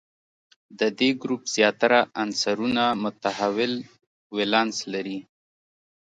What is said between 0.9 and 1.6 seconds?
دې ګروپ